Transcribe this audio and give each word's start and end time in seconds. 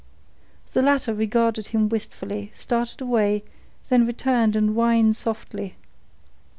The 0.73 0.81
latter 0.81 1.13
regarded 1.13 1.67
him 1.67 1.87
wistfully, 1.87 2.51
started 2.55 3.01
away, 3.01 3.43
then 3.89 4.07
returned 4.07 4.55
and 4.55 4.71
whined 4.73 5.15
softly. 5.15 5.75